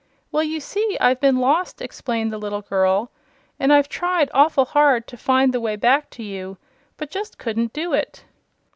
[0.31, 3.11] "Well, you see, I've been lost," explained the little girl,
[3.59, 6.57] "and I've tried awful hard to find the way back to you,
[6.97, 8.25] but just couldn't do it."